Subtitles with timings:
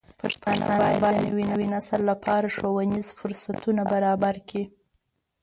[0.21, 1.03] پښتانه بايد
[1.39, 4.63] د نوي نسل لپاره ښوونیز فرصتونه برابر کړي.